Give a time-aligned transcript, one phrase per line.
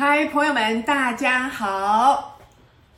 [0.00, 2.38] 嗨，朋友们，大家好，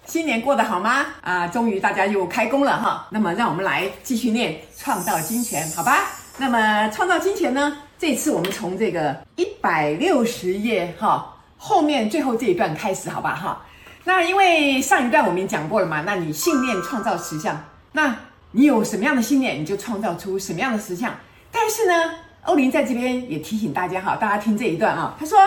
[0.04, 1.06] 新年过得好吗？
[1.22, 3.08] 啊，终于大家又开工了哈。
[3.08, 6.10] 那么，让我们来继续念《创造金钱》，好吧？
[6.36, 6.58] 那么，
[6.92, 7.74] 《创造金钱》呢？
[7.98, 13.34] 这次我们从这个一百六十页哈后面最后这一段开始，好吧？
[13.34, 13.62] 哈。
[14.04, 17.58] 那因为上一段我们讲过了嘛，那你信念创造实相，
[17.92, 18.14] 那
[18.50, 21.10] 你有什么样的信念，你就创造出什么样的实相。
[21.50, 21.94] 但是呢，
[22.42, 25.38] 欧林在这边也提醒大家哈，大家听这一段啊，他说，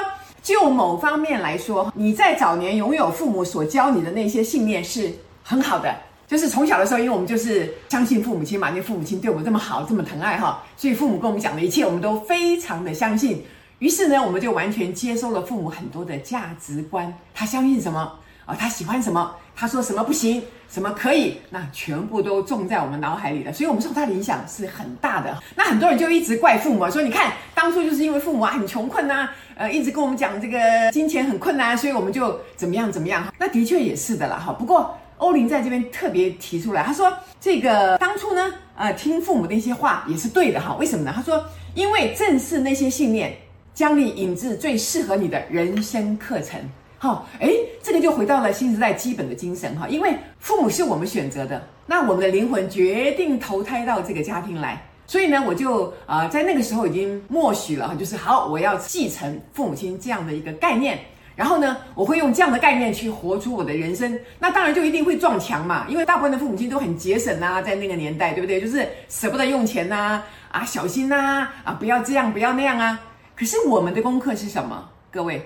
[0.43, 5.09] 就某方面来说，你在早年拥有父母所教你的那些信念是
[5.41, 5.95] 很好的，
[6.27, 13.41] 就是从小的时候，因为我们就是相信父母亲嘛，那父母亲对我们这么好，这么疼爱哈，所以父母跟我们讲的一切，我们都非常的相信。
[13.79, 18.11] 于是呢，我们就完全接收了父母很多的价值观，他相信什么？
[18.45, 19.35] 啊，他喜欢什么？
[19.55, 21.37] 他说什么不行，什么可以？
[21.49, 23.53] 那全部都种在我们脑海里了。
[23.53, 25.37] 所以，我们受他的影响是很大的。
[25.55, 30.59] 那很多人就一直怪父母，说你看当初就是因为父母啊很穷困呐，呃，一直跟我们讲这个
[30.91, 33.31] 金钱很困难，所以我们就怎么样怎么样。
[33.37, 34.51] 那的确也是的了哈。
[34.51, 40.75] 不过欧林在这边特别提出来，他说这个当初呢，呃，听父母的一些话也是对的哈。
[40.79, 41.13] 为什么呢？
[41.15, 43.37] 他说，因为正是那些信念，
[43.75, 46.59] 将你引至最适合你的人生课程。
[47.03, 47.49] 好，哎，
[47.81, 60.97] 这个就回到了新时代基本的精神哈，因为父母是我们选择的，那我们的灵魂决定投胎到这个家庭来，所以呢，我就啊、呃、在那个时候已经默许了哈，就是好，我要继承父母亲这样的一个概念，
[61.35, 68.61] 然后呢，我会用这样的概念去活出我的人生，那当然就一定会撞墙嘛，因为大部分的父母亲都很节省呐，在那个年代，对不对？
[68.61, 72.97] 就是舍不得用钱呐，啊，小心呐，啊，不要这样，不要那样啊。
[73.35, 75.45] 可是我们的功课是什么，各位？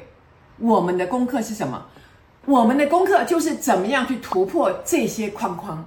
[0.60, 1.86] 我们的功课是什么？
[2.46, 5.86] 我们的功课就是怎么样去突破这些框框，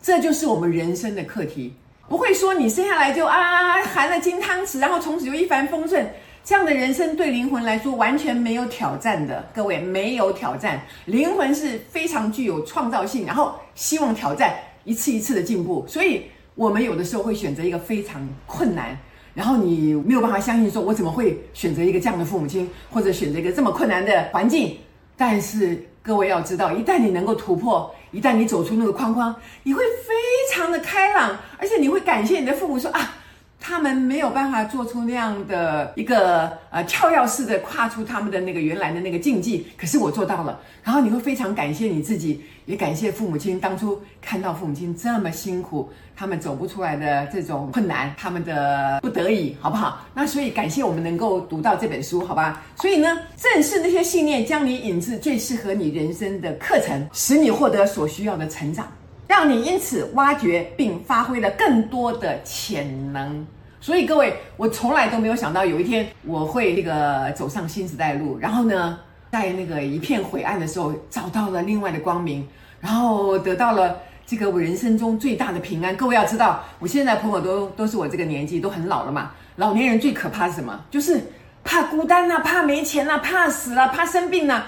[0.00, 1.74] 这就是我们人生的课题。
[2.08, 6.10] 不会说你生下来就啊含了金汤匙，然后从此就一帆风顺，
[6.42, 9.46] 这样的人生对灵魂来说完全没有挑战的。
[9.54, 15.84] 各位，没有挑战，灵魂是非常具有创造性，然后希望挑战一次一次的进步。
[15.86, 16.22] 所以，
[16.54, 18.98] 我们有的时候会选择一个非常困难。
[19.34, 24.76] 然后你没有办法相信，说我怎么会选择一个这样的父母亲，或者选择一个这么困难的环境？
[25.16, 30.14] 但是各位要知道，一旦你能够突破，一旦你走出那个框框，你会非
[30.52, 33.14] 常的开朗，而且你会感谢你的父母说啊。
[33.60, 40.60] 他们没有办法做出那样的一个呃跳跃式的跨出他们的那个原来的那个禁忌，可是我做到了。
[40.82, 50.06] 然后你会非常感谢你自己，也感谢父母亲当初看到父母亲这么辛苦，他们走不出来的这种困难，他们的不得已，好不好？
[50.14, 52.62] 那所以感谢我们能够读到这本书，好吧？
[52.76, 58.90] 所以呢，正是那些信念将你引至最适合你人生的课程，使你获得所需要的成长。
[59.28, 63.46] 让你因此挖掘并发挥了更多的潜能，
[63.78, 68.98] 所以各位，我从来都没有想到有一天我会这个走上新时代路，然后呢，
[69.30, 72.48] 在那个一片灰暗的时候找到了另外的光明，
[72.80, 75.94] 然后得到了这个我人生中最大的平安。
[75.94, 79.32] 各位要知道，我现在朋友都都是我这个年纪，都很老了嘛。
[79.56, 80.80] 老年人最可怕是什么？
[80.90, 81.22] 就是
[81.62, 84.66] 怕孤单呐、怕没钱呐、怕死了、怕生病呐、啊。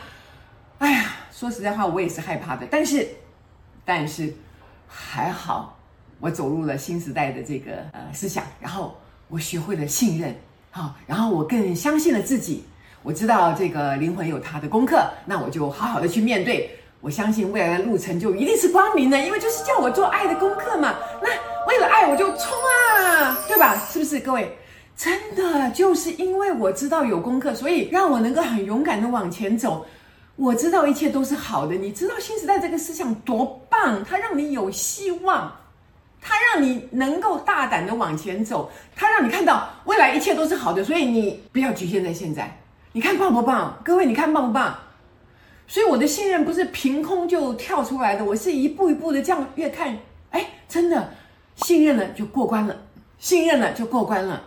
[0.81, 3.09] 哎呀，说实在话，我也是害怕的，但是，
[3.87, 4.31] 但是。
[4.93, 5.78] 还好，
[6.19, 8.97] 我走入了新时代的这个呃思想，然后
[9.28, 10.34] 我学会了信任，
[10.73, 12.65] 好，然后我更相信了自己。
[13.03, 16.69] 我知道这个灵魂有它的功课，那我就好好的去面对。
[17.00, 20.95] 我相信未来的路程就一定是光明的，因为就是叫我做爱的功课嘛。
[21.23, 21.29] 那
[21.67, 22.53] 为了爱，我就冲
[22.99, 23.75] 啊，对吧？
[23.91, 24.21] 是不是？
[24.21, 24.55] 各位，
[24.95, 29.87] 真的就是因为我知道有功课，所以让我能够很勇敢的往前走。
[30.41, 34.03] 我知道一切都是好的，你知道新时代这个思想多棒？
[34.03, 35.55] 它让你有希望，
[36.19, 42.59] 它让你能够大胆的往前走，它让你看到未来一切都是好的，所以你不要局限在现在。
[42.93, 43.79] 你看棒不棒？
[43.84, 44.75] 各位，你看棒不棒？
[45.67, 49.95] 所以我的信任不是凭空就跳出来的，我是一步一步的这样越看，
[50.31, 51.12] 哎，真的
[51.56, 52.75] 信任了就过关了，
[53.19, 54.43] 信任了就过关了。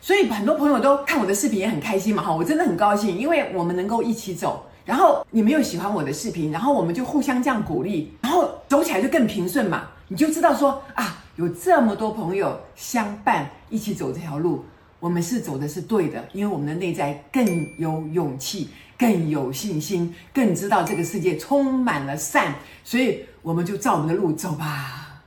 [0.00, 4.66] 所以很多朋友都看我的视频也很开心嘛，哈，我真的很高兴，因为我们能够一起走。
[4.84, 9.88] 然后你们又喜欢我的视频，然后我们就互相这样鼓励，然后走起来就更平顺嘛。
[10.08, 14.64] 你就知道说啊，有这么多朋友相伴一起走这条路，
[14.98, 17.44] 我们是走的是对的，因为我们的内在更
[17.78, 18.68] 有勇气，
[18.98, 25.22] 更有信心，更知道这个世界充满了善，所以我们就照我们的路走吧，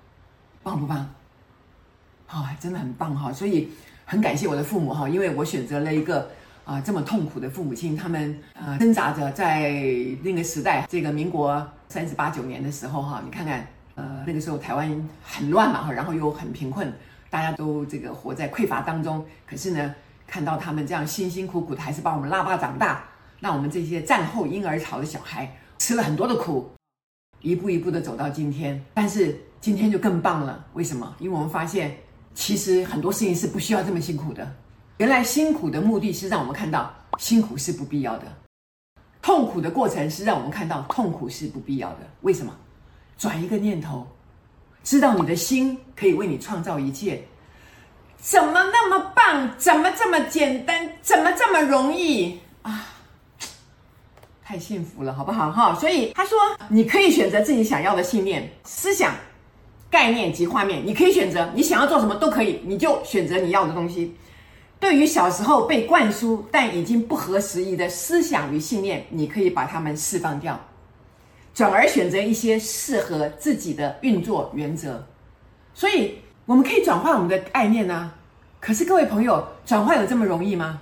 [0.61, 1.09] 棒不棒？
[2.27, 3.31] 好，真的很棒哈。
[3.31, 3.69] 所以
[4.03, 6.29] 很感谢我的父母哈，因为我选择了一个。
[6.65, 9.69] 啊，这么痛苦的父母亲，他们呃挣扎着在
[10.23, 16.91] 那个时代，这个民国三十八九年的时候哈，你看看，呃那个时候台湾很乱嘛哈，然后又很贫困，
[17.29, 19.23] 大家都这个活在匮乏当中。
[19.47, 19.93] 可是呢，
[20.25, 23.03] 看到他们这样辛辛苦苦的，还是把我们拉拔长大，
[23.39, 26.67] 让我们这些战后婴儿潮的小孩吃了很多的苦，
[27.41, 28.83] 一步一步的走到今天。
[28.95, 31.15] 但是今天就更棒了，为什么？
[31.19, 31.95] 因为我们发现，
[32.33, 34.51] 其实很多事情是不需要这么辛苦的。
[34.97, 38.25] 原来辛苦的目的是让我们看到辛苦是不必要的，
[39.21, 41.97] 痛苦的过程是让我们看到痛苦是不必要的。
[42.21, 42.53] 为什么？
[43.17, 44.07] 转一个念头，
[44.83, 47.21] 知道你的心可以为你创造一切。
[48.17, 49.49] 怎么那么棒？
[49.57, 50.89] 怎么这么简单？
[51.01, 52.87] 怎么这么容易啊？
[54.43, 55.51] 太幸福了，好不好？
[55.51, 56.37] 哈，所以他说，
[56.69, 59.13] 你可以选择自己想要的信念、思想、
[59.89, 64.15] 概念及画面，你可以选择你想要做什么都可以，你就选择你要的东西。
[64.79, 70.59] 对于小时候被灌输但已经不合时宜的思想与信念，你可以把它们释放掉，
[71.53, 75.05] 转而选择一些适合自己的运作原则。
[75.73, 76.19] 所以。
[76.47, 78.11] 我们可以转换我们的概念呢，
[78.59, 80.79] 可是各位朋友，转换有这么容易吗？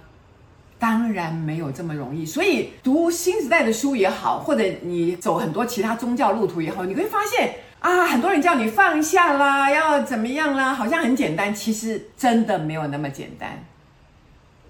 [0.78, 2.26] 当然没有这么容易。
[2.26, 13.66] 所以读新时代的书也好，或者你走很多其他宗教路途也好，你会发现啊，很多人叫你放下啦，要怎么样啦，好像很简单，其实真的没有那么简单。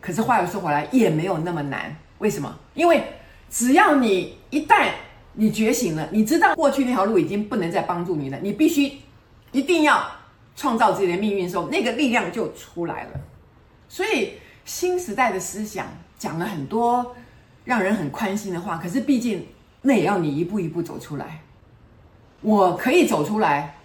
[0.04, 1.96] 可是话又说回来，也没有那么难。
[2.20, 2.54] 为什么？
[2.74, 3.04] 因为
[3.50, 4.90] 只要你一旦
[5.32, 8.98] 你觉醒了，你知道过去那条路已经不能再帮助你了，你必须
[9.52, 10.06] 一定要。
[10.56, 13.20] 创造自己的命运的时候，那个力量就出来了。
[13.90, 14.34] 所以
[14.66, 17.16] 新时代的思想讲了很多
[17.66, 19.48] 让人很宽心的话，可是毕竟
[19.82, 21.42] 那也要你一步一步走出来。
[22.42, 23.76] 我可以走出来，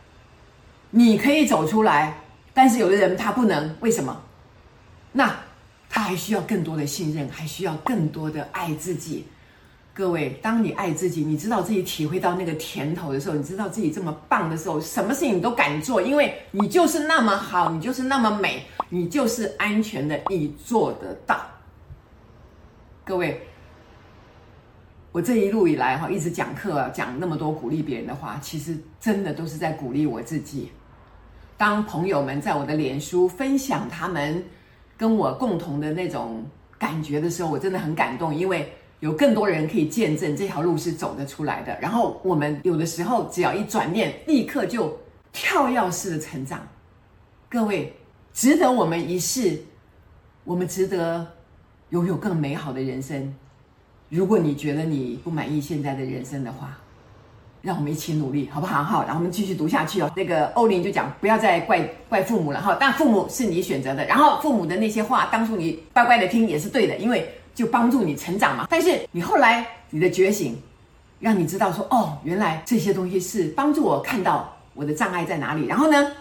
[0.90, 2.18] 你可以走出来，
[2.52, 4.20] 但是有的人他不能，为什么？
[5.12, 5.34] 那
[5.98, 9.26] 他还需要更多的信任，还需要更多的爱自己。
[9.92, 21.44] 各位，当你爱自己，你知道自己体会到那个甜头的时候，你知道自己这么棒的时候，什么事情你都敢做，因为你就是那么好，你就是那么美，你就是安全的，你做得到。
[23.04, 23.42] 各位，
[25.10, 30.70] 我这一路以来哈，一直讲课讲那么多鼓励别人的话，其实真的都是在鼓励我自己。
[31.56, 34.44] 当朋友们在我的脸书分享他们
[34.98, 36.44] 跟我共同的那种
[36.78, 38.70] 感觉的时候，我真的很感动，因为。
[39.00, 41.78] 有更多人可以见证这条路是走得出来的。
[41.80, 44.98] 然后我们有的时候只要一转念，立刻就
[45.32, 46.66] 跳跃式的成长。
[47.48, 47.94] 各位，
[48.34, 49.62] 值得我们一试，
[50.42, 51.24] 我们值得
[51.90, 53.32] 拥有更美好的人生。
[54.08, 56.76] 如果你觉得你不满意现在的人生的话，
[57.62, 58.82] 让我们一起努力，好不好？
[58.82, 60.10] 好，然后我们继续读下去哦。
[60.16, 62.76] 那个欧林就讲，不要再怪怪父母了哈。
[62.78, 67.28] 但父母是你选择的，然后父母的那些话，当初你乖乖的听也是对的，因为。
[67.58, 70.56] 就帮助你成长嘛，但是你后来你的觉醒，
[71.18, 76.12] 让你知道说哦，原来这些东西是帮助我看到我的障碍在哪里，然后呢，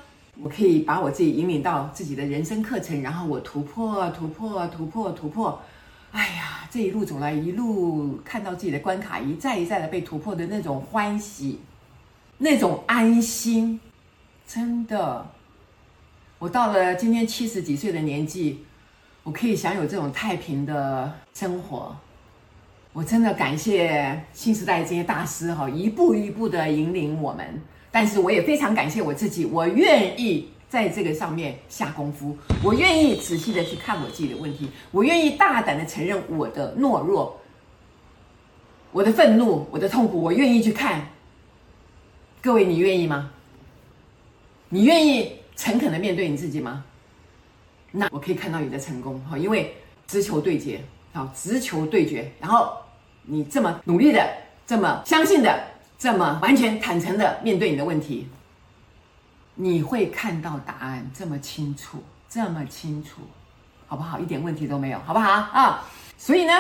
[0.42, 5.62] 我可以把我自己引领到自己的人生课程，然后我突破突破突破突破，
[6.12, 11.60] 哎呀，这一路走来，一路看到自己的关卡一再一再的被突破的那种欢喜，
[12.38, 13.80] 那种安心，
[14.48, 15.30] 真的，
[16.40, 18.64] 我到了今天七十几岁的年纪。
[19.24, 21.94] 我可以享有这种太平的生活，
[22.94, 27.62] 我真的感谢新时代这些大师哈，一步一步的引领我们。
[27.92, 37.40] 但是我也非常感谢我自己，我愿意在这个上面下功夫，我愿意仔细的去看我自己的问题，我愿意大胆的承认我的懦弱、
[38.92, 41.08] 我的愤怒、我的痛苦，我愿意去看。
[42.42, 43.32] 各位，你愿意吗？
[44.70, 46.84] 你愿意诚恳的面对你自己吗？
[47.92, 49.74] 那我可以看到你的成功哈，因为
[50.06, 52.78] 直球对决，好，直球对决，然后
[53.24, 54.30] 你这么努力的，
[54.66, 55.64] 这么相信的，
[55.98, 58.28] 这么完全坦诚的面对你的问题，
[59.58, 63.20] 你会看到答案这么清楚，这么清楚，
[63.86, 64.18] 好不好？
[64.18, 65.84] 一点问题都没有，好不好啊？
[66.18, 66.54] 所以呢。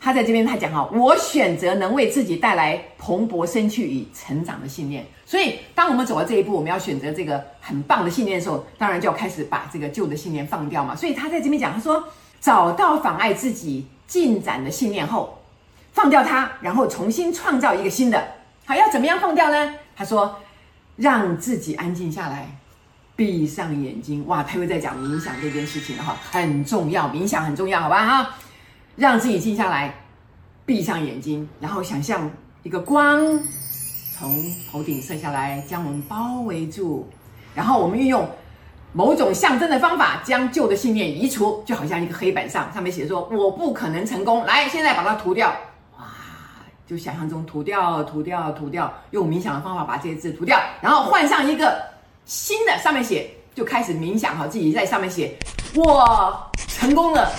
[0.00, 5.04] 他在这边他讲哈，我选择能为自己带来蓬勃生趣与成长的信念。
[5.26, 10.94] 所以，当我们走到这一步，我们要选择这个很棒的信念的时候，当然就要开始把这个旧的信念放掉嘛。
[10.94, 12.04] 所以他在这边讲，他说
[12.40, 15.36] 找到妨碍自己进展的信念后，
[15.92, 18.24] 放掉它，然后重新创造一个新的。
[18.66, 19.74] 好，要怎么样放掉呢？
[19.96, 20.38] 他说
[20.98, 22.48] 让自己安静下来，
[23.14, 24.26] 闭上眼睛。
[24.26, 28.34] 哇，他又在讲冥想这件事情哈，很重要，冥想很重要，好吧哈。
[28.96, 29.94] 让自己静下来，
[30.66, 32.28] 闭上眼睛，然后想象
[32.64, 33.40] 一个光
[34.12, 37.08] 从头顶射下来，将我们包围住。
[37.54, 38.28] 然后我们运用
[38.92, 44.44] 某种象征的方法，将旧的信念移除，就好像一个黑板上上面写说“我不可能成功”。
[44.46, 45.54] 来，现在把它涂掉。
[46.88, 51.84] 就想象中涂掉、涂掉、涂掉，用冥想的方法把这些字涂掉，然后换上一个
[52.24, 55.36] 新的，上面写，就开始冥想好，自己在上面写
[55.76, 57.30] “我成功了”。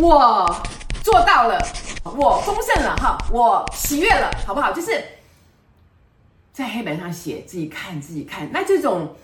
[0.00, 0.44] 我
[1.04, 1.56] 做到了，
[2.02, 4.72] 我丰盛了哈，我喜悦了，好不好？
[4.72, 5.00] 就是
[6.52, 8.50] 在黑板上写，自己看，自己看。
[8.50, 9.14] 那这种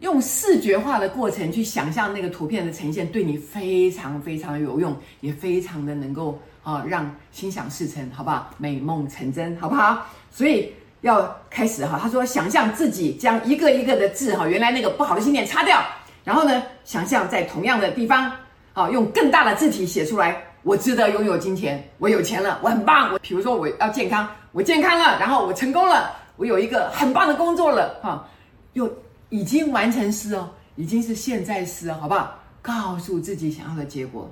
[0.00, 8.50] 用视觉化的过程去想象那个图片的呈现，对你非常非常有用，也非常的能够啊让心想事成，好不好？
[8.58, 10.06] 美梦成真，好不好？
[10.30, 11.98] 所以要开始哈。
[12.02, 15.82] 他说，想象自己将一个一个的字哈，原来那个不好的信念擦掉，
[16.24, 18.30] 然后呢，想象在同样的地方
[18.74, 20.42] 啊，用更大的字体写出来。
[20.62, 23.12] 我值得拥有金钱，我有钱了，我很棒。
[23.12, 28.28] 我比如说我要健康，我健康了，然后我成功了，我有一个很棒的工作了，哈，
[28.72, 28.92] 又
[29.28, 32.38] 已经完成式哦，已经是现在式哦，好不好？
[32.62, 34.28] 告诉自己想要的结果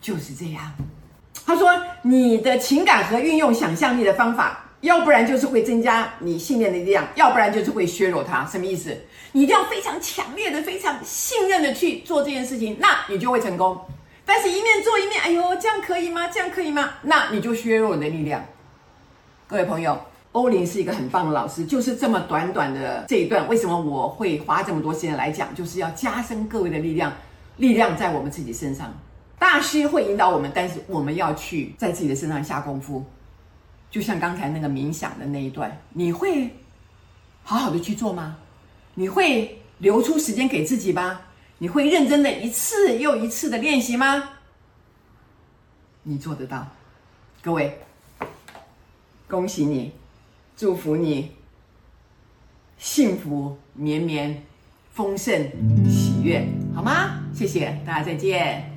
[0.00, 0.72] 就是这样。
[1.46, 1.70] 他说，
[2.02, 8.44] 你的情感和运用想象力的方法，要不然就是会增加你信念的力量，要不然就是会削弱它。
[8.46, 8.96] 什么意思？
[9.32, 13.78] 你一定要非常强烈的、非常信任的去做这件事情，那你就会成功。
[14.24, 16.26] 但是，一面做一面，哎呦，这样可以吗？
[16.28, 16.90] 这样可以吗？
[17.02, 18.44] 那你就削弱你的力量。
[19.46, 19.98] 各位朋友，
[20.36, 25.54] 欧林是一个很棒的老师，就是这么短短的这一段，为什么我会花这么多时间来讲？
[25.54, 27.10] 就是要加深各位的力量，
[27.56, 28.92] 力量在我们自己身上。
[29.38, 33.02] 大师会引导我们，但是我们要去在自己的身上下功夫。
[33.90, 36.54] 就像刚才那个冥想的那一段，你会
[37.42, 38.36] 好好的去做吗？
[38.92, 41.18] 你会留出时间给自己吗？
[41.56, 44.22] 你会认真的一次又一次的练习吗？
[46.02, 46.66] 你做得到，
[47.40, 47.78] 各位，
[49.26, 49.92] 恭喜你，
[50.56, 51.32] 祝福你，
[52.78, 54.42] 幸福绵绵，
[54.92, 55.50] 丰盛
[55.86, 57.20] 喜悦，好吗？
[57.34, 58.75] 谢谢大家，再见。